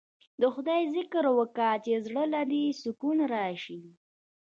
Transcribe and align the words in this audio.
د 0.41 0.43
خداى 0.53 0.83
ذکر 0.95 1.23
وکه 1.37 1.69
چې 1.83 1.93
زړه 2.05 2.23
له 2.33 2.41
دې 2.51 2.63
سکون 2.81 3.17
رايشي. 3.33 3.81